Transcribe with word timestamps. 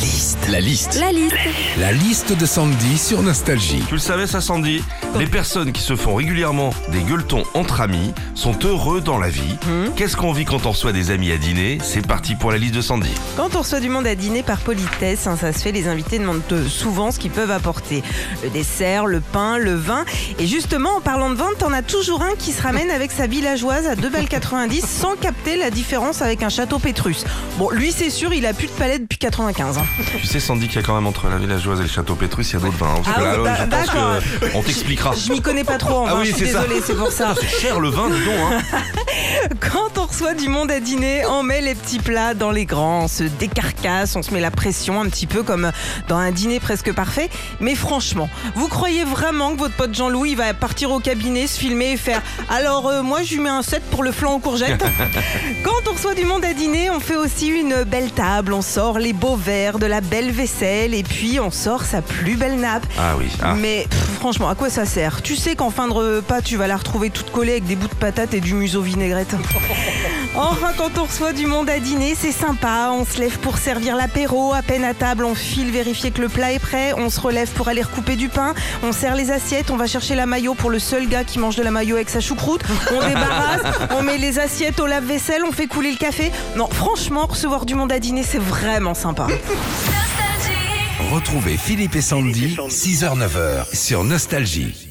liste. 0.00 0.38
La 0.48 0.60
liste. 0.60 0.98
La 0.98 1.12
liste. 1.12 1.34
La 1.78 1.92
liste 1.92 2.32
de 2.32 2.46
Sandy 2.46 2.96
sur 2.96 3.22
Nostalgie. 3.22 3.82
Tu 3.86 3.94
le 3.94 4.00
savais 4.00 4.26
ça 4.26 4.40
Sandy? 4.40 4.82
Les 5.18 5.26
personnes 5.26 5.72
qui 5.72 5.82
se 5.82 5.94
font 5.94 6.14
régulièrement 6.14 6.70
des 6.88 7.00
gueuletons 7.02 7.44
entre 7.52 7.82
amis 7.82 8.12
sont 8.34 8.56
heureux 8.64 9.02
dans 9.02 9.18
la 9.18 9.28
vie. 9.28 9.56
Qu'est-ce 9.96 10.16
qu'on 10.16 10.32
vit 10.32 10.44
quand 10.46 10.64
on 10.64 10.70
reçoit 10.70 10.92
des 10.92 11.10
amis 11.10 11.30
à 11.32 11.36
dîner? 11.36 11.78
C'est 11.82 12.06
parti 12.06 12.34
pour 12.34 12.50
la 12.50 12.56
liste 12.58 12.74
de 12.74 12.80
Sandy. 12.80 13.10
Quand 13.36 13.54
on 13.56 13.58
reçoit 13.60 13.80
du 13.80 13.90
monde 13.90 14.06
à 14.06 14.14
dîner 14.14 14.42
par 14.42 14.58
politesse, 14.60 15.26
hein, 15.26 15.36
ça 15.38 15.52
se 15.52 15.58
fait, 15.58 15.72
les 15.72 15.86
invités 15.86 16.18
demandent 16.18 16.40
euh, 16.52 16.66
souvent 16.66 17.10
ce 17.10 17.18
qu'ils 17.18 17.30
peuvent 17.30 17.50
apporter. 17.50 18.02
Le 18.42 18.48
dessert, 18.50 19.06
le 19.06 19.20
pain, 19.20 19.58
le 19.58 19.74
vin. 19.74 20.04
Et 20.38 20.46
justement, 20.46 20.96
en 20.96 21.00
parlant 21.00 21.28
de 21.30 21.34
vin, 21.36 21.48
t'en 21.58 21.72
as 21.72 21.82
toujours 21.82 22.22
un 22.22 22.34
qui 22.38 22.52
se 22.52 22.62
ramène 22.62 22.90
avec 22.90 23.12
sa 23.12 23.26
villageoise 23.26 23.86
à 23.86 23.96
2,90 23.96 24.80
sans 24.86 25.16
capter 25.16 25.56
la 25.56 25.70
différence 25.70 26.22
avec 26.22 26.42
un 26.42 26.48
château 26.48 26.78
Pétrus. 26.78 27.24
Bon, 27.58 27.68
lui, 27.70 27.92
c'est 27.92 28.10
sûr, 28.10 28.32
il 28.32 28.46
a 28.46 28.54
plus 28.54 28.68
de 28.68 28.72
palais 28.72 28.98
depuis 28.98 29.18
95. 29.18 29.78
hein. 29.78 29.82
Tu 30.18 30.26
sais 30.26 30.40
Sandy 30.40 30.66
qu'il 30.66 30.76
y 30.76 30.78
a 30.78 30.82
quand 30.82 30.94
même 30.94 31.06
entre 31.06 31.28
la 31.28 31.36
villageoise 31.36 31.78
et 31.80 31.82
le 31.82 31.88
château 31.88 32.14
Pétrus, 32.14 32.48
il 32.50 32.54
y 32.54 32.56
a 32.56 32.60
d'autres 32.60 32.76
vins. 32.78 32.86
hein, 32.96 33.00
Parce 33.04 33.16
que 33.16 33.20
Ah 33.22 33.24
là, 33.24 33.38
oui, 33.38 33.44
là, 33.44 33.66
bah, 33.66 33.78
je 34.40 34.48
pense 34.48 34.64
t'expliquera. 34.64 35.12
Je 35.14 35.30
m'y 35.30 35.40
connais 35.42 35.64
pas 35.64 35.76
trop 35.78 35.98
en 35.98 36.06
Ah 36.06 36.14
vin, 36.14 36.20
oui, 36.20 36.26
je 36.26 36.34
suis 36.36 36.46
c'est 36.46 36.52
ça. 36.52 36.62
désolée, 36.62 36.80
c'est 36.84 36.94
pour 36.96 37.12
ça. 37.12 37.34
C'est 37.38 37.48
cher 37.48 37.80
le 37.80 37.90
vin, 37.90 38.08
dis 38.08 38.24
donc. 38.24 38.34
Hein. 38.72 38.78
Quand 39.60 39.98
on 39.98 40.06
reçoit 40.06 40.34
du 40.34 40.48
monde 40.48 40.70
à 40.70 40.80
dîner, 40.80 41.24
on 41.26 41.42
met 41.42 41.60
les 41.60 41.74
petits 41.74 41.98
plats 41.98 42.34
dans 42.34 42.50
les 42.50 42.64
grands, 42.64 43.04
on 43.04 43.08
se 43.08 43.24
décarcasse, 43.24 44.16
on 44.16 44.22
se 44.22 44.32
met 44.32 44.40
la 44.40 44.50
pression 44.50 45.00
un 45.00 45.08
petit 45.08 45.26
peu 45.26 45.42
comme 45.42 45.70
dans 46.08 46.16
un 46.16 46.30
dîner 46.30 46.60
presque 46.60 46.92
parfait. 46.92 47.30
Mais 47.60 47.74
franchement, 47.74 48.28
vous 48.54 48.68
croyez 48.68 49.04
vraiment 49.04 49.52
que 49.52 49.58
votre 49.58 49.74
pote 49.74 49.94
Jean-Louis 49.94 50.34
va 50.34 50.54
partir 50.54 50.90
au 50.90 51.00
cabinet, 51.00 51.46
se 51.46 51.58
filmer 51.58 51.92
et 51.92 51.96
faire 51.96 52.22
Alors 52.48 52.88
euh, 52.88 53.02
moi 53.02 53.22
je 53.22 53.34
lui 53.34 53.40
mets 53.40 53.50
un 53.50 53.62
7 53.62 53.82
pour 53.90 54.02
le 54.02 54.12
flan 54.12 54.34
aux 54.34 54.38
courgettes 54.38 54.84
Quand 55.64 55.90
on 55.90 55.94
reçoit 55.94 56.14
du 56.14 56.24
monde 56.24 56.44
à 56.44 56.54
dîner, 56.54 56.90
on 56.90 57.00
fait 57.00 57.16
aussi 57.16 57.48
une 57.48 57.84
belle 57.84 58.10
table, 58.12 58.52
on 58.52 58.62
sort 58.62 58.98
les 58.98 59.12
beaux 59.12 59.36
verres, 59.36 59.78
de 59.78 59.86
la 59.86 60.00
belle 60.00 60.30
vaisselle 60.30 60.94
et 60.94 61.02
puis 61.02 61.40
on 61.40 61.50
sort 61.50 61.84
sa 61.84 62.02
plus 62.02 62.36
belle 62.36 62.58
nappe. 62.58 62.86
Ah 62.98 63.14
oui. 63.18 63.26
Ah. 63.42 63.54
Mais 63.54 63.86
pff, 63.88 64.00
franchement, 64.16 64.48
à 64.48 64.54
quoi 64.54 64.70
ça 64.70 64.84
sert? 64.84 65.22
Tu 65.22 65.36
sais 65.36 65.54
qu'en 65.54 65.70
fin 65.70 65.88
de 65.88 65.92
repas, 65.92 66.40
tu 66.40 66.56
vas 66.56 66.66
la 66.66 66.76
retrouver 66.76 67.10
toute 67.10 67.30
collée 67.30 67.52
avec 67.52 67.66
des 67.66 67.76
bouts 67.76 67.88
de 67.88 67.94
patates 67.94 68.34
et 68.34 68.40
du 68.40 68.54
museau 68.54 68.82
vinaigrette. 69.10 69.34
Enfin, 70.36 70.72
quand 70.78 70.96
on 70.96 71.04
reçoit 71.04 71.32
du 71.32 71.46
monde 71.46 71.68
à 71.68 71.80
dîner, 71.80 72.14
c'est 72.18 72.30
sympa. 72.30 72.90
On 72.92 73.04
se 73.04 73.18
lève 73.18 73.38
pour 73.40 73.58
servir 73.58 73.96
l'apéro. 73.96 74.54
À 74.54 74.62
peine 74.62 74.84
à 74.84 74.94
table, 74.94 75.24
on 75.24 75.34
file 75.34 75.72
vérifier 75.72 76.12
que 76.12 76.20
le 76.20 76.28
plat 76.28 76.52
est 76.52 76.60
prêt. 76.60 76.94
On 76.96 77.10
se 77.10 77.20
relève 77.20 77.50
pour 77.50 77.66
aller 77.66 77.82
recouper 77.82 78.14
du 78.14 78.28
pain. 78.28 78.54
On 78.84 78.92
sert 78.92 79.16
les 79.16 79.32
assiettes. 79.32 79.72
On 79.72 79.76
va 79.76 79.88
chercher 79.88 80.14
la 80.14 80.26
maillot 80.26 80.54
pour 80.54 80.70
le 80.70 80.78
seul 80.78 81.08
gars 81.08 81.24
qui 81.24 81.40
mange 81.40 81.56
de 81.56 81.64
la 81.64 81.72
maillot 81.72 81.96
avec 81.96 82.08
sa 82.08 82.20
choucroute. 82.20 82.62
On 82.92 83.08
débarrasse. 83.08 83.60
On 83.90 84.02
met 84.02 84.18
les 84.18 84.38
assiettes 84.38 84.78
au 84.78 84.86
lave-vaisselle. 84.86 85.42
On 85.46 85.52
fait 85.52 85.66
couler 85.66 85.90
le 85.90 85.98
café. 85.98 86.30
Non, 86.56 86.68
franchement, 86.68 87.26
recevoir 87.26 87.66
du 87.66 87.74
monde 87.74 87.90
à 87.90 87.98
dîner, 87.98 88.22
c'est 88.22 88.38
vraiment 88.38 88.94
sympa. 88.94 89.26
Retrouvez 91.12 91.56
Philippe 91.56 91.96
et 91.96 92.02
Sandy, 92.02 92.56
6h-9h 92.68 93.74
sur 93.74 94.04
Nostalgie. 94.04 94.89